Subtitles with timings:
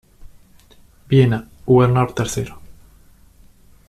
[1.09, 1.95] Viena; Wiener
[2.35, 2.53] Ill.